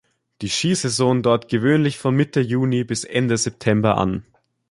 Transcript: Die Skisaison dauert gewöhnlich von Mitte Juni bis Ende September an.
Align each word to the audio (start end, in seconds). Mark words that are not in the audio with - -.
Die 0.41 0.47
Skisaison 0.49 1.21
dauert 1.21 1.47
gewöhnlich 1.47 1.99
von 1.99 2.15
Mitte 2.15 2.41
Juni 2.41 2.83
bis 2.83 3.03
Ende 3.03 3.37
September 3.37 3.99
an. 3.99 4.25